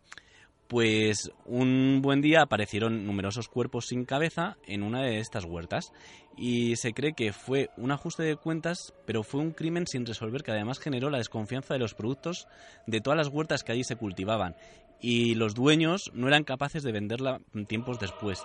Pues 0.68 1.30
un 1.44 2.00
buen 2.02 2.22
día 2.22 2.40
aparecieron 2.42 3.06
numerosos 3.06 3.48
cuerpos 3.48 3.86
sin 3.86 4.04
cabeza 4.04 4.56
en 4.66 4.82
una 4.82 5.02
de 5.02 5.18
estas 5.18 5.44
huertas 5.44 5.92
y 6.36 6.76
se 6.76 6.92
cree 6.92 7.12
que 7.12 7.32
fue 7.32 7.68
un 7.76 7.92
ajuste 7.92 8.22
de 8.22 8.36
cuentas, 8.36 8.94
pero 9.04 9.22
fue 9.22 9.40
un 9.40 9.52
crimen 9.52 9.86
sin 9.86 10.06
resolver 10.06 10.42
que 10.42 10.52
además 10.52 10.78
generó 10.78 11.10
la 11.10 11.18
desconfianza 11.18 11.74
de 11.74 11.80
los 11.80 11.94
productos 11.94 12.48
de 12.86 13.00
todas 13.00 13.18
las 13.18 13.28
huertas 13.28 13.62
que 13.62 13.72
allí 13.72 13.84
se 13.84 13.96
cultivaban 13.96 14.56
y 15.00 15.34
los 15.34 15.54
dueños 15.54 16.10
no 16.14 16.28
eran 16.28 16.44
capaces 16.44 16.82
de 16.82 16.92
venderla 16.92 17.40
tiempos 17.68 17.98
después. 17.98 18.42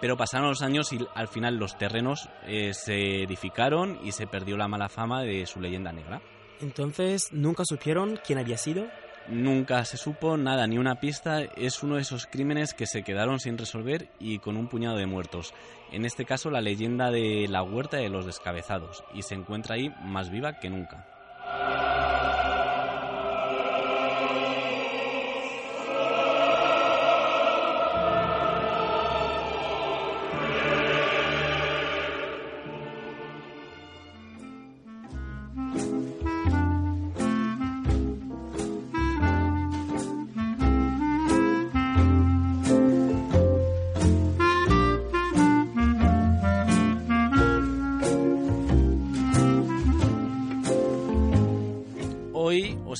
Pero 0.00 0.16
pasaron 0.16 0.50
los 0.50 0.62
años 0.62 0.92
y 0.92 0.98
al 1.14 1.26
final 1.26 1.56
los 1.56 1.76
terrenos 1.78 2.28
eh, 2.46 2.74
se 2.74 3.22
edificaron 3.22 3.98
y 4.04 4.12
se 4.12 4.26
perdió 4.26 4.56
la 4.56 4.68
mala 4.68 4.88
fama 4.88 5.22
de 5.22 5.46
su 5.46 5.60
leyenda 5.60 5.90
negra. 5.92 6.22
Entonces, 6.60 7.32
¿nunca 7.32 7.64
supieron 7.66 8.20
quién 8.24 8.38
había 8.38 8.56
sido? 8.56 8.86
Nunca 9.28 9.84
se 9.84 9.96
supo 9.96 10.36
nada, 10.36 10.66
ni 10.66 10.78
una 10.78 11.00
pista. 11.00 11.42
Es 11.42 11.82
uno 11.82 11.96
de 11.96 12.02
esos 12.02 12.26
crímenes 12.26 12.74
que 12.74 12.86
se 12.86 13.02
quedaron 13.02 13.40
sin 13.40 13.58
resolver 13.58 14.08
y 14.20 14.38
con 14.38 14.56
un 14.56 14.68
puñado 14.68 14.96
de 14.96 15.06
muertos. 15.06 15.52
En 15.90 16.04
este 16.04 16.24
caso, 16.24 16.50
la 16.50 16.60
leyenda 16.60 17.10
de 17.10 17.46
la 17.48 17.62
huerta 17.62 17.96
de 17.96 18.08
los 18.08 18.24
descabezados. 18.24 19.04
Y 19.14 19.22
se 19.22 19.34
encuentra 19.34 19.74
ahí 19.74 19.92
más 20.02 20.30
viva 20.30 20.60
que 20.60 20.70
nunca. 20.70 21.06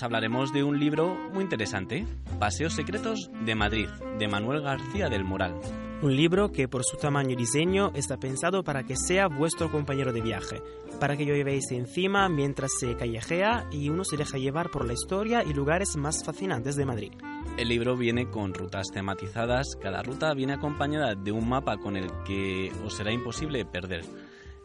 Hablaremos 0.07 0.53
de 0.53 0.63
un 0.63 0.79
libro 0.79 1.17
muy 1.33 1.43
interesante, 1.43 2.07
Paseos 2.39 2.75
Secretos 2.75 3.29
de 3.45 3.57
Madrid, 3.57 3.89
de 4.19 4.29
Manuel 4.29 4.63
García 4.63 5.09
del 5.09 5.25
Moral. 5.25 5.55
Un 6.01 6.15
libro 6.15 6.53
que 6.53 6.69
por 6.69 6.85
su 6.85 6.97
tamaño 6.97 7.31
y 7.31 7.37
diseño 7.37 7.91
está 7.93 8.17
pensado 8.17 8.63
para 8.63 8.85
que 8.85 8.95
sea 8.97 9.27
vuestro 9.27 9.71
compañero 9.71 10.13
de 10.13 10.21
viaje, 10.21 10.63
para 11.01 11.17
que 11.17 11.27
lo 11.27 11.35
llevéis 11.35 11.73
encima 11.73 12.29
mientras 12.29 12.71
se 12.79 12.97
callejea 12.97 13.67
y 13.73 13.89
uno 13.89 14.05
se 14.05 14.17
deja 14.17 14.39
llevar 14.39 14.71
por 14.71 14.87
la 14.87 14.93
historia 14.93 15.43
y 15.43 15.53
lugares 15.53 15.97
más 15.97 16.25
fascinantes 16.25 16.77
de 16.77 16.87
Madrid. 16.87 17.13
El 17.59 17.69
libro 17.69 17.97
viene 17.97 18.31
con 18.31 18.55
rutas 18.55 18.87
tematizadas, 18.93 19.77
cada 19.83 20.03
ruta 20.03 20.35
viene 20.35 20.53
acompañada 20.53 21.17
de 21.17 21.33
un 21.33 21.49
mapa 21.49 21.79
con 21.79 21.97
el 21.97 22.11
que 22.25 22.71
os 22.85 22.95
será 22.95 23.11
imposible 23.11 23.65
perder. 23.65 24.05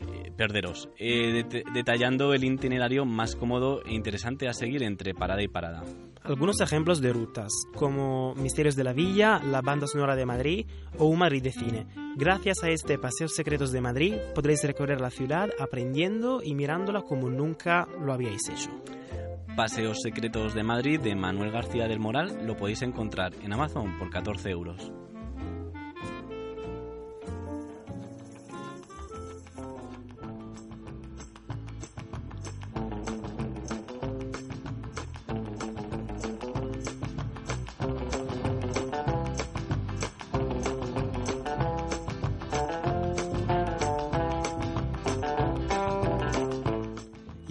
Eh, 0.01 0.31
perderos, 0.35 0.89
eh, 0.97 1.43
det- 1.49 1.63
detallando 1.73 2.33
el 2.33 2.43
itinerario 2.43 3.05
más 3.05 3.35
cómodo 3.35 3.81
e 3.85 3.93
interesante 3.93 4.47
a 4.47 4.53
seguir 4.53 4.83
entre 4.83 5.13
parada 5.13 5.41
y 5.41 5.47
parada. 5.47 5.83
Algunos 6.23 6.61
ejemplos 6.61 7.01
de 7.01 7.13
rutas, 7.13 7.51
como 7.75 8.35
Misterios 8.35 8.75
de 8.75 8.83
la 8.83 8.93
Villa, 8.93 9.39
la 9.43 9.61
Banda 9.61 9.87
Sonora 9.87 10.15
de 10.15 10.25
Madrid 10.27 10.67
o 10.99 11.05
un 11.07 11.17
Madrid 11.19 11.41
de 11.41 11.51
Cine. 11.51 11.87
Gracias 12.15 12.63
a 12.63 12.69
este 12.69 12.99
Paseos 12.99 13.33
Secretos 13.33 13.71
de 13.71 13.81
Madrid 13.81 14.15
podréis 14.35 14.63
recorrer 14.63 15.01
la 15.01 15.09
ciudad 15.09 15.49
aprendiendo 15.59 16.41
y 16.43 16.53
mirándola 16.53 17.01
como 17.01 17.29
nunca 17.29 17.87
lo 18.03 18.13
habíais 18.13 18.47
hecho. 18.49 18.69
Paseos 19.55 19.99
Secretos 20.01 20.53
de 20.53 20.63
Madrid 20.63 20.99
de 20.99 21.15
Manuel 21.15 21.51
García 21.51 21.87
del 21.87 21.99
Moral 21.99 22.45
lo 22.45 22.55
podéis 22.55 22.83
encontrar 22.83 23.33
en 23.43 23.51
Amazon 23.51 23.97
por 23.97 24.09
14 24.11 24.49
euros. 24.51 24.91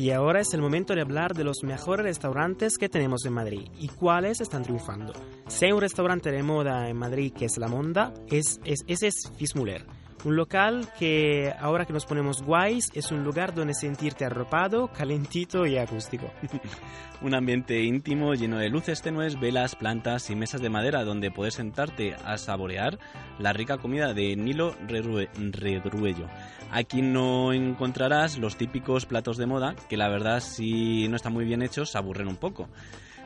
Y 0.00 0.12
ahora 0.12 0.40
es 0.40 0.54
el 0.54 0.62
momento 0.62 0.94
de 0.94 1.02
hablar 1.02 1.34
de 1.34 1.44
los 1.44 1.62
mejores 1.62 2.06
restaurantes 2.06 2.78
que 2.78 2.88
tenemos 2.88 3.26
en 3.26 3.34
Madrid 3.34 3.68
y 3.78 3.88
cuáles 3.88 4.40
están 4.40 4.62
triunfando. 4.62 5.12
Si 5.46 5.66
hay 5.66 5.72
un 5.72 5.80
restaurante 5.82 6.30
de 6.30 6.42
moda 6.42 6.88
en 6.88 6.96
Madrid 6.96 7.34
que 7.36 7.44
es 7.44 7.58
La 7.58 7.68
Monda, 7.68 8.14
es, 8.30 8.60
es- 8.64 8.80
ese 8.86 9.08
es 9.08 9.30
Fismuller. 9.36 9.84
Un 10.22 10.36
local 10.36 10.86
que 10.98 11.50
ahora 11.58 11.86
que 11.86 11.94
nos 11.94 12.04
ponemos 12.04 12.42
guays 12.42 12.90
es 12.94 13.10
un 13.10 13.24
lugar 13.24 13.54
donde 13.54 13.72
sentirte 13.72 14.26
arropado, 14.26 14.88
calentito 14.88 15.64
y 15.66 15.78
acústico. 15.78 16.30
Un 17.22 17.34
ambiente 17.34 17.82
íntimo 17.82 18.34
lleno 18.34 18.58
de 18.58 18.68
luces 18.68 19.00
tenues, 19.02 19.38
velas, 19.40 19.76
plantas 19.76 20.28
y 20.30 20.36
mesas 20.36 20.60
de 20.60 20.68
madera 20.70 21.04
donde 21.04 21.30
puedes 21.30 21.54
sentarte 21.54 22.14
a 22.24 22.36
saborear 22.36 22.98
la 23.38 23.52
rica 23.54 23.78
comida 23.78 24.12
de 24.12 24.36
Nilo 24.36 24.74
Redrue- 24.88 25.28
Redruello. 25.52 26.26
Aquí 26.70 27.00
no 27.02 27.52
encontrarás 27.54 28.38
los 28.38 28.56
típicos 28.56 29.06
platos 29.06 29.38
de 29.38 29.46
moda 29.46 29.74
que 29.88 29.96
la 29.96 30.08
verdad 30.08 30.40
si 30.40 31.08
no 31.08 31.16
están 31.16 31.32
muy 31.32 31.44
bien 31.46 31.62
hechos 31.62 31.96
aburren 31.96 32.28
un 32.28 32.36
poco 32.36 32.68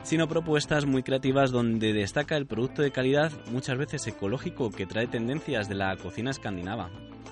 sino 0.05 0.29
propuestas 0.29 0.85
muy 0.85 1.03
creativas 1.03 1.51
donde 1.51 1.91
destaca 1.91 2.37
el 2.37 2.45
producto 2.45 2.81
de 2.81 2.91
calidad 2.91 3.33
muchas 3.51 3.77
veces 3.77 4.07
ecológico 4.07 4.69
que 4.69 4.85
trae 4.85 5.07
tendencias 5.07 5.67
de 5.67 5.75
la 5.75 5.97
cocina 5.97 6.31
escandinava. 6.31 6.89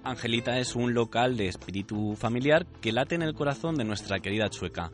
Angelita 0.05 0.59
es 0.59 0.77
un 0.77 0.93
local 0.93 1.39
de 1.39 1.49
espíritu 1.49 2.15
familiar 2.15 2.67
que 2.83 2.93
late 2.93 3.15
en 3.15 3.23
el 3.23 3.33
corazón 3.35 3.77
de 3.77 3.85
nuestra 3.85 4.19
querida 4.21 4.51
Chueca, 4.51 4.91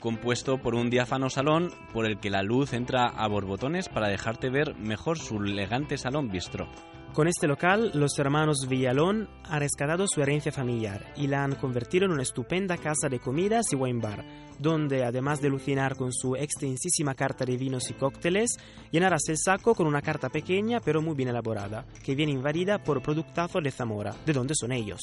compuesto 0.00 0.58
por 0.58 0.74
un 0.74 0.90
diáfano 0.90 1.30
salón 1.30 1.70
por 1.92 2.06
el 2.06 2.18
que 2.18 2.30
la 2.30 2.42
luz 2.42 2.72
entra 2.72 3.06
a 3.06 3.28
borbotones 3.28 3.88
para 3.88 4.08
dejarte 4.08 4.50
ver 4.50 4.74
mejor 4.76 5.18
su 5.18 5.36
elegante 5.36 5.98
salón 5.98 6.30
bistró. 6.30 6.68
Con 7.14 7.26
este 7.26 7.48
local, 7.48 7.90
los 7.94 8.16
hermanos 8.18 8.66
Villalón 8.68 9.28
han 9.44 9.60
rescatado 9.60 10.06
su 10.06 10.20
herencia 10.22 10.52
familiar 10.52 11.12
y 11.16 11.26
la 11.26 11.42
han 11.42 11.56
convertido 11.56 12.04
en 12.04 12.12
una 12.12 12.22
estupenda 12.22 12.76
casa 12.76 13.08
de 13.08 13.18
comidas 13.18 13.72
y 13.72 13.76
wine 13.76 14.00
bar, 14.00 14.24
donde 14.58 15.04
además 15.04 15.40
de 15.40 15.48
alucinar 15.48 15.96
con 15.96 16.12
su 16.12 16.36
extensísima 16.36 17.14
carta 17.14 17.44
de 17.44 17.56
vinos 17.56 17.90
y 17.90 17.94
cócteles, 17.94 18.56
llenarás 18.92 19.22
el 19.28 19.38
saco 19.38 19.74
con 19.74 19.86
una 19.86 20.02
carta 20.02 20.28
pequeña 20.28 20.80
pero 20.80 21.02
muy 21.02 21.16
bien 21.16 21.30
elaborada, 21.30 21.86
que 22.04 22.14
viene 22.14 22.32
invadida 22.32 22.78
por 22.78 23.02
productazo 23.02 23.60
de 23.60 23.72
Zamora, 23.72 24.14
de 24.24 24.32
donde 24.32 24.54
son 24.54 24.70
ellos. 24.70 25.00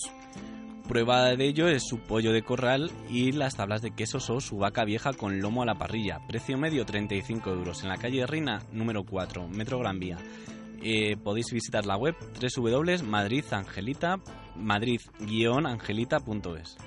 Prueba 0.87 1.35
de 1.35 1.47
ello 1.47 1.67
es 1.67 1.83
su 1.87 1.99
pollo 1.99 2.31
de 2.31 2.43
corral 2.43 2.91
y 3.09 3.31
las 3.31 3.55
tablas 3.55 3.81
de 3.81 3.89
quesos 3.91 4.29
o 4.29 4.39
su 4.39 4.57
vaca 4.57 4.85
vieja 4.85 5.13
con 5.13 5.39
lomo 5.39 5.63
a 5.63 5.65
la 5.65 5.73
parrilla. 5.75 6.19
Precio 6.27 6.59
medio 6.59 6.85
35 6.85 7.49
euros 7.49 7.81
en 7.81 7.89
la 7.89 7.97
calle 7.97 8.27
Reina 8.27 8.61
número 8.71 9.03
4, 9.03 9.47
Metro 9.47 9.79
Gran 9.79 9.99
Vía. 9.99 10.19
Eh, 10.83 11.17
podéis 11.17 11.47
visitar 11.51 11.87
la 11.87 11.97
web 11.97 12.13
www.madridangelita 12.39 14.19
madrid-angelita.es. 14.55 16.77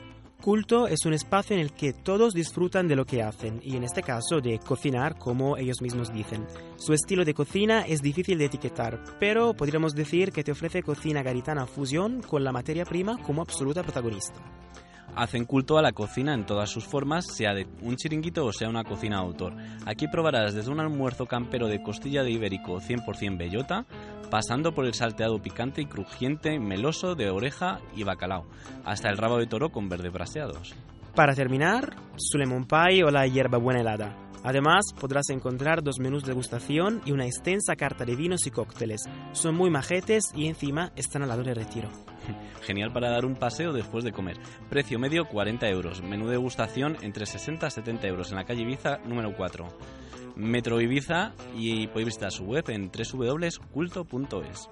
Culto 0.42 0.86
es 0.86 1.04
un 1.04 1.12
espacio 1.14 1.56
en 1.56 1.60
el 1.60 1.72
que 1.72 1.92
todos 1.92 2.32
disfrutan 2.32 2.86
de 2.86 2.94
lo 2.94 3.04
que 3.04 3.24
hacen 3.24 3.60
y 3.62 3.76
en 3.76 3.82
este 3.82 4.04
caso 4.04 4.40
de 4.40 4.60
cocinar 4.60 5.18
como 5.18 5.56
ellos 5.56 5.82
mismos 5.82 6.12
dicen. 6.12 6.46
Su 6.76 6.92
estilo 6.92 7.24
de 7.24 7.34
cocina 7.34 7.84
es 7.84 8.02
difícil 8.02 8.38
de 8.38 8.44
etiquetar, 8.44 9.02
pero 9.18 9.52
podríamos 9.54 9.94
decir 9.94 10.30
que 10.30 10.44
te 10.44 10.52
ofrece 10.52 10.84
cocina 10.84 11.24
garitana 11.24 11.66
fusión 11.66 12.22
con 12.22 12.44
la 12.44 12.52
materia 12.52 12.84
prima 12.84 13.20
como 13.20 13.42
absoluta 13.42 13.82
protagonista. 13.82 14.40
Hacen 15.16 15.44
culto 15.44 15.76
a 15.76 15.82
la 15.82 15.90
cocina 15.90 16.34
en 16.34 16.46
todas 16.46 16.70
sus 16.70 16.84
formas, 16.84 17.26
sea 17.26 17.52
de 17.52 17.66
un 17.82 17.96
chiringuito 17.96 18.46
o 18.46 18.52
sea 18.52 18.68
una 18.68 18.84
cocina 18.84 19.18
autor. 19.18 19.56
Aquí 19.86 20.06
probarás 20.06 20.54
desde 20.54 20.70
un 20.70 20.78
almuerzo 20.78 21.26
campero 21.26 21.66
de 21.66 21.82
costilla 21.82 22.22
de 22.22 22.30
ibérico 22.30 22.80
100% 22.80 23.36
bellota, 23.36 23.86
pasando 24.30 24.72
por 24.72 24.86
el 24.86 24.94
salteado 24.94 25.40
picante 25.40 25.82
y 25.82 25.86
crujiente 25.86 26.58
meloso 26.58 27.14
de 27.14 27.30
oreja 27.30 27.80
y 27.94 28.04
bacalao, 28.04 28.46
hasta 28.84 29.08
el 29.08 29.16
rabo 29.16 29.38
de 29.38 29.46
toro 29.46 29.70
con 29.70 29.88
verdes 29.88 30.12
braseados. 30.12 30.74
Para 31.14 31.34
terminar, 31.34 31.96
su 32.16 32.38
lemon 32.38 32.66
pie 32.66 33.04
o 33.04 33.10
la 33.10 33.26
hierbabuena 33.26 33.80
helada. 33.80 34.16
Además, 34.44 34.92
podrás 34.98 35.30
encontrar 35.30 35.82
dos 35.82 35.98
menús 35.98 36.22
de 36.22 36.28
degustación 36.28 37.02
y 37.04 37.12
una 37.12 37.26
extensa 37.26 37.74
carta 37.76 38.04
de 38.04 38.14
vinos 38.14 38.46
y 38.46 38.50
cócteles. 38.50 39.02
Son 39.32 39.54
muy 39.54 39.68
majetes 39.68 40.24
y 40.34 40.46
encima 40.46 40.92
están 40.94 41.22
al 41.22 41.28
lado 41.30 41.42
del 41.42 41.56
retiro. 41.56 41.88
Genial 42.62 42.92
para 42.92 43.10
dar 43.10 43.24
un 43.24 43.34
paseo 43.34 43.72
después 43.72 44.04
de 44.04 44.12
comer. 44.12 44.38
Precio 44.70 44.98
medio 44.98 45.26
40 45.26 45.68
euros. 45.68 46.02
Menú 46.02 46.26
de 46.26 46.32
degustación 46.32 46.96
entre 47.02 47.26
60 47.26 47.66
a 47.66 47.70
70 47.70 48.06
euros 48.06 48.30
en 48.30 48.36
la 48.36 48.44
calle 48.44 48.62
Ibiza 48.62 48.98
número 49.04 49.34
4. 49.36 49.66
Metro 50.38 50.80
Ibiza 50.80 51.32
y 51.56 51.88
podéis 51.88 52.06
visitar 52.06 52.30
su 52.30 52.44
web 52.44 52.64
en 52.70 52.90
www.culto.es. 52.92 54.70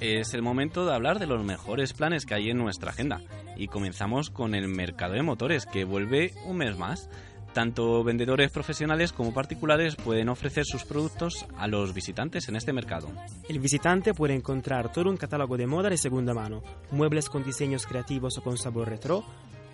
Es 0.00 0.32
el 0.32 0.42
momento 0.42 0.86
de 0.86 0.94
hablar 0.94 1.18
de 1.18 1.26
los 1.26 1.44
mejores 1.44 1.92
planes 1.92 2.24
que 2.24 2.34
hay 2.34 2.50
en 2.50 2.56
nuestra 2.56 2.90
agenda. 2.90 3.20
Y 3.58 3.68
comenzamos 3.68 4.30
con 4.30 4.54
el 4.54 4.68
mercado 4.68 5.12
de 5.12 5.22
motores, 5.22 5.66
que 5.66 5.84
vuelve 5.84 6.32
un 6.46 6.56
mes 6.56 6.78
más. 6.78 7.10
Tanto 7.52 8.04
vendedores 8.04 8.52
profesionales 8.52 9.12
como 9.12 9.34
particulares 9.34 9.96
pueden 9.96 10.28
ofrecer 10.28 10.64
sus 10.64 10.84
productos 10.84 11.44
a 11.56 11.66
los 11.66 11.92
visitantes 11.92 12.48
en 12.48 12.56
este 12.56 12.72
mercado. 12.72 13.08
El 13.48 13.58
visitante 13.58 14.14
puede 14.14 14.34
encontrar 14.34 14.92
todo 14.92 15.10
un 15.10 15.16
catálogo 15.16 15.56
de 15.56 15.66
moda 15.66 15.90
de 15.90 15.96
segunda 15.96 16.34
mano, 16.34 16.62
muebles 16.92 17.28
con 17.28 17.42
diseños 17.42 17.84
creativos 17.84 18.38
o 18.38 18.42
con 18.42 18.56
sabor 18.58 18.88
retro, 18.88 19.24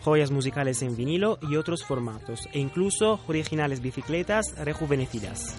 joyas 0.01 0.31
musicales 0.31 0.83
en 0.83 0.97
vinilo 0.97 1.39
y 1.43 1.57
otros 1.57 1.85
formatos, 1.85 2.49
e 2.53 2.59
incluso 2.59 3.21
originales 3.27 3.81
bicicletas 3.81 4.55
rejuvenecidas. 4.57 5.57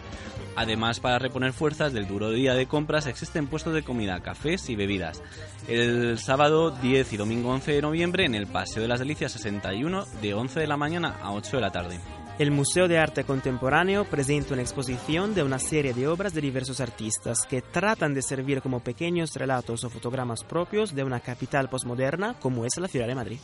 Además, 0.56 1.00
para 1.00 1.20
reponer 1.20 1.54
fuerzas 1.54 1.92
del 1.94 2.08
duro 2.08 2.32
día 2.32 2.54
de 2.54 2.68
compras 2.68 3.08
existen 3.08 3.48
puestos 3.48 3.74
de 3.74 3.84
comida, 3.84 4.22
cafés 4.22 4.70
y 4.70 4.76
bebidas. 4.76 5.22
El 5.68 6.18
sábado 6.18 6.72
10 6.72 7.14
y 7.14 7.18
domingo 7.18 7.50
11 7.50 7.74
de 7.74 7.82
noviembre 7.82 8.26
en 8.26 8.36
el 8.36 8.48
Paseo 8.48 8.82
de 8.82 8.88
las 8.88 9.00
Delicias 9.00 9.34
61 9.34 10.06
de 10.22 10.34
11 10.34 10.60
de 10.60 10.68
la 10.68 10.78
mañana 10.78 11.18
a 11.22 11.34
8 11.34 11.58
de 11.58 11.62
la 11.62 11.72
tarde. 11.72 12.00
El 12.38 12.52
Museo 12.52 12.90
de 12.90 12.98
Arte 12.98 13.24
Contemporáneo 13.24 14.04
presenta 14.04 14.54
una 14.54 14.62
exposición 14.62 15.34
de 15.34 15.44
una 15.44 15.58
serie 15.58 15.94
de 15.94 16.08
obras 16.08 16.34
de 16.34 16.42
diversos 16.42 16.82
artistas 16.82 17.46
que 17.50 17.62
tratan 17.62 18.14
de 18.14 18.22
servir 18.22 18.62
como 18.62 18.82
pequeños 18.82 19.34
relatos 19.36 19.86
o 19.86 19.90
fotogramas 19.90 20.44
propios 20.44 20.94
de 20.94 21.06
una 21.06 21.22
capital 21.22 21.70
postmoderna 21.70 22.34
como 22.42 22.66
es 22.66 22.78
la 22.78 22.90
ciudad 22.90 23.08
de 23.08 23.16
Madrid. 23.16 23.40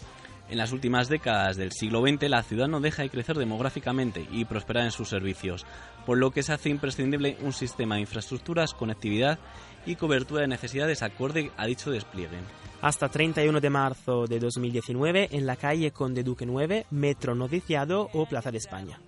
En 0.51 0.57
las 0.57 0.73
últimas 0.73 1.07
décadas 1.07 1.55
del 1.55 1.71
siglo 1.71 2.01
XX 2.01 2.29
la 2.29 2.43
ciudad 2.43 2.67
no 2.67 2.81
deja 2.81 3.03
de 3.03 3.09
crecer 3.09 3.37
demográficamente 3.37 4.27
y 4.29 4.43
prosperar 4.43 4.83
en 4.83 4.91
sus 4.91 5.07
servicios, 5.07 5.65
por 6.05 6.17
lo 6.17 6.31
que 6.31 6.43
se 6.43 6.51
hace 6.51 6.67
imprescindible 6.67 7.37
un 7.39 7.53
sistema 7.53 7.95
de 7.95 8.01
infraestructuras, 8.01 8.73
conectividad 8.73 9.39
y 9.85 9.95
cobertura 9.95 10.41
de 10.41 10.49
necesidades 10.49 11.03
acorde 11.03 11.51
a 11.55 11.65
dicho 11.67 11.89
despliegue. 11.89 12.39
Hasta 12.81 13.07
31 13.07 13.61
de 13.61 13.69
marzo 13.69 14.27
de 14.27 14.39
2019 14.39 15.29
en 15.31 15.45
la 15.45 15.55
calle 15.55 15.91
Conde 15.91 16.21
Duque 16.21 16.45
9, 16.45 16.85
Metro 16.91 17.33
Noviciado 17.33 18.09
o 18.11 18.25
Plaza 18.25 18.51
de 18.51 18.57
España. 18.57 18.99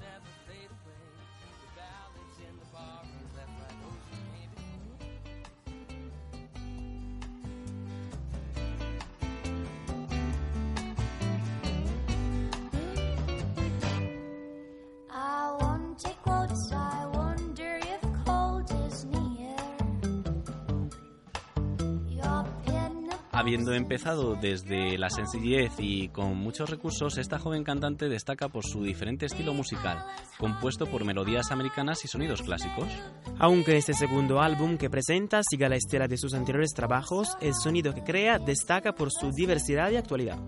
Habiendo 23.44 23.74
empezado 23.74 24.36
desde 24.36 24.98
la 24.98 25.10
sencillez 25.10 25.74
y 25.78 26.08
con 26.08 26.38
muchos 26.38 26.70
recursos, 26.70 27.18
esta 27.18 27.40
joven 27.40 27.66
cantante 27.66 28.08
destaca 28.08 28.48
por 28.48 28.64
su 28.64 28.86
diferente 28.86 29.26
estilo 29.26 29.54
musical, 29.54 30.02
compuesto 30.38 30.86
por 30.86 31.04
melodías 31.04 31.52
americanas 31.52 32.06
y 32.06 32.08
sonidos 32.08 32.42
clásicos. 32.42 32.88
Aunque 33.40 33.76
este 33.76 33.94
segundo 33.94 34.42
álbum 34.42 34.78
que 34.78 34.90
presenta 34.90 35.42
siga 35.44 35.68
la 35.68 35.76
estela 35.76 36.08
de 36.08 36.16
sus 36.16 36.34
anteriores 36.34 36.72
trabajos, 36.74 37.36
el 37.42 37.54
sonido 37.54 37.94
que 37.94 38.06
crea 38.06 38.40
destaca 38.40 38.94
por 38.94 39.12
su 39.12 39.30
diversidad 39.32 39.92
y 39.92 39.98
actualidad. 39.98 40.40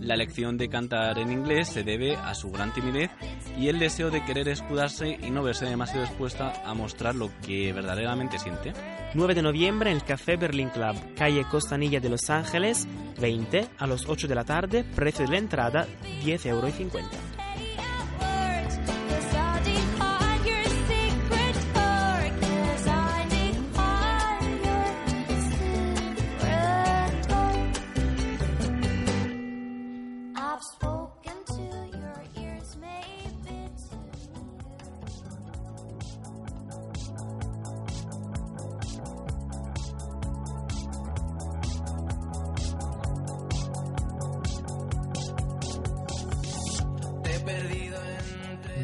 La 0.00 0.14
elección 0.14 0.56
de 0.56 0.70
cantar 0.70 1.18
en 1.18 1.30
inglés 1.30 1.68
se 1.68 1.82
debe 1.82 2.16
a 2.16 2.34
su 2.34 2.50
gran 2.50 2.72
timidez 2.72 3.10
y 3.58 3.68
el 3.68 3.78
deseo 3.78 4.10
de 4.10 4.24
querer 4.24 4.48
escudarse 4.48 5.18
y 5.20 5.30
no 5.30 5.42
verse 5.42 5.66
demasiado 5.66 6.04
expuesta 6.04 6.52
a 6.64 6.74
mostrar 6.74 7.14
lo 7.14 7.30
que 7.40 7.72
verdaderamente 7.72 8.38
siente. 8.38 8.72
9 9.14 9.34
de 9.34 9.42
noviembre 9.42 9.90
en 9.90 9.96
el 9.96 10.04
Café 10.04 10.36
Berlin 10.36 10.68
Club, 10.68 10.96
calle 11.16 11.44
Costanilla 11.50 12.00
de 12.00 12.10
Los 12.10 12.28
Ángeles, 12.28 12.86
20 13.20 13.68
a 13.78 13.86
las 13.86 14.06
8 14.06 14.28
de 14.28 14.34
la 14.34 14.44
tarde, 14.44 14.84
precio 14.84 15.24
de 15.24 15.32
la 15.32 15.38
entrada 15.38 15.86
10,50 16.24 16.46
euros. 16.46 17.35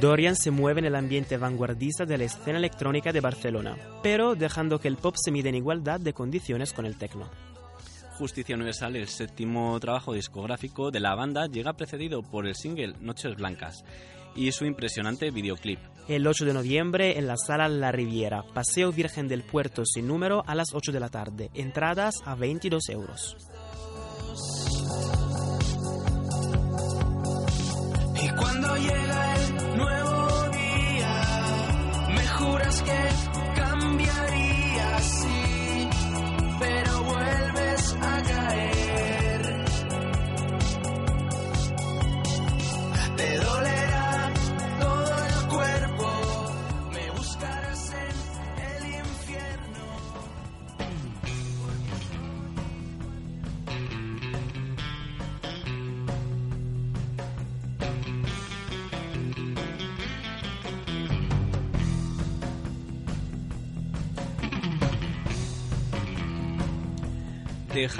Dorian 0.03 0.35
se 0.35 0.51
mueve 0.51 0.81
en 0.81 0.87
el 0.87 0.97
ambiente 0.97 1.37
vanguardista 1.37 2.05
de 2.05 2.19
la 2.19 2.25
escena 2.25 2.59
electrónica 2.59 3.13
de 3.13 3.21
Barcelona, 3.21 3.77
pero 4.03 4.35
dejando 4.35 4.81
que 4.81 4.89
el 4.89 4.97
pop 4.97 5.15
se 5.17 5.31
mide 5.31 5.51
en 5.51 5.55
igualdad 5.55 6.01
de 6.01 6.13
condiciones 6.13 6.73
con 6.73 6.87
el 6.87 6.99
techno. 6.99 7.31
Justicia 8.19 8.57
Universal, 8.57 8.97
el 8.97 9.07
séptimo 9.07 9.79
trabajo 9.79 10.13
discográfico 10.13 10.91
de 10.91 10.99
la 10.99 11.15
banda, 11.15 11.47
llega 11.47 11.75
precedido 11.75 12.25
por 12.25 12.49
el 12.49 12.57
single 12.57 12.95
Noches 13.01 13.37
Blancas 13.37 13.85
y 14.35 14.51
su 14.51 14.65
impresionante 14.65 15.31
videoclip. 15.31 15.79
El 16.09 16.27
8 16.27 16.47
de 16.47 16.55
noviembre 16.55 17.17
en 17.17 17.29
la 17.29 17.37
sala 17.37 17.69
La 17.69 17.93
Riviera, 17.93 18.43
Paseo 18.43 18.91
Virgen 18.91 19.29
del 19.29 19.45
Puerto 19.45 19.85
sin 19.87 20.09
número 20.09 20.43
a 20.49 20.57
las 20.57 20.75
8 20.75 20.91
de 20.91 20.99
la 20.99 21.11
tarde, 21.11 21.49
entradas 21.55 22.17
a 22.25 22.35
22 22.35 22.89
euros. 22.89 23.37
Y 28.21 28.29
cuando 28.31 28.77
llega 28.79 29.22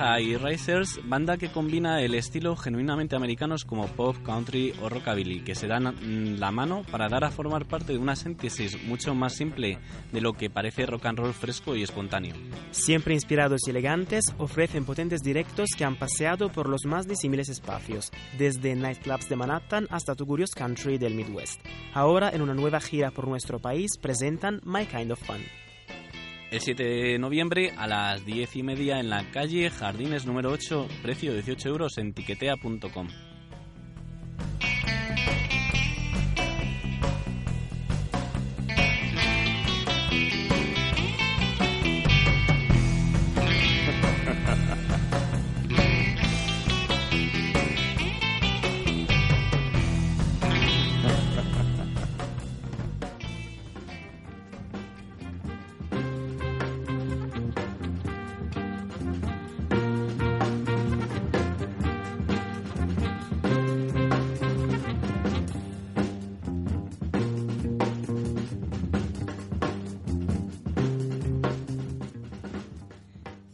The 0.03 0.09
High 0.09 0.37
Risers, 0.37 0.99
banda 1.05 1.37
que 1.37 1.53
combina 1.53 2.03
el 2.03 2.15
estilo 2.15 2.57
genuinamente 2.57 3.15
americanos 3.15 3.65
como 3.65 3.87
pop, 3.87 4.17
country 4.25 4.75
o 4.83 4.89
rockabilly, 4.89 5.45
que 5.45 5.55
se 5.55 5.69
dan 5.69 5.95
mm, 5.95 6.41
la 6.41 6.51
mano 6.51 6.83
para 6.91 7.09
dar 7.09 7.23
a 7.23 7.31
formar 7.31 7.67
parte 7.67 7.93
de 7.93 7.99
una 7.99 8.17
síntesis 8.17 8.83
mucho 8.83 9.15
más 9.15 9.35
simple 9.35 9.79
de 10.11 10.21
lo 10.21 10.33
que 10.33 10.51
parece 10.51 10.87
rock 10.87 11.07
and 11.07 11.21
roll 11.21 11.33
fresco 11.33 11.77
y 11.77 11.85
espontáneo. 11.85 12.35
Siempre 12.73 13.15
inspirados 13.15 13.61
y 13.65 13.71
elegantes, 13.71 14.25
ofrecen 14.39 14.85
potentes 14.85 15.21
directos 15.21 15.69
que 15.79 15.85
han 15.85 15.95
paseado 15.95 16.51
por 16.51 16.69
los 16.69 16.85
más 16.85 17.07
disímiles 17.07 17.49
espacios, 17.49 18.11
desde 18.37 18.75
nightclubs 18.75 19.29
de 19.29 19.37
Manhattan 19.37 19.87
hasta 19.89 20.17
tugurios 20.17 20.51
country 20.51 20.99
del 20.99 21.15
Midwest. 21.15 21.61
Ahora, 21.95 22.31
en 22.31 22.43
una 22.43 22.55
nueva 22.55 22.81
gira 22.81 23.13
por 23.13 23.29
nuestro 23.29 23.61
país, 23.61 23.93
presentan 24.01 24.61
My 24.65 24.85
Kind 24.85 25.13
of 25.13 25.21
Fun. 25.23 25.62
El 26.53 26.61
7 26.61 26.85
de 26.85 27.19
noviembre 27.19 27.73
a 27.79 27.87
las 27.87 28.27
10 28.27 28.57
y 28.57 28.63
media 28.63 29.01
en 29.01 29.09
la 29.09 29.25
calle 29.31 29.71
Jardines 29.71 30.27
número 30.27 30.51
8, 30.51 30.87
precio 31.03 31.33
18 31.33 31.67
euros 31.71 31.97
en 31.97 32.13
tiquetea.com. 32.13 33.09